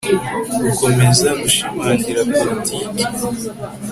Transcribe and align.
gukomeza 0.63 1.29
gushimangira 1.41 2.21
politike 2.35 2.75